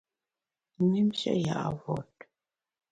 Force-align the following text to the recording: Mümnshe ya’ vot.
Mümnshe 0.87 1.31
ya’ 1.45 1.59
vot. 1.79 2.15